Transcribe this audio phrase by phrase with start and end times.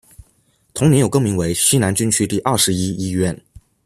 [0.73, 3.39] 同年又更名为西南军区第二十一医院。